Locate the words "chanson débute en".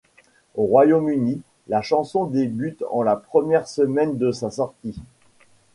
1.83-3.03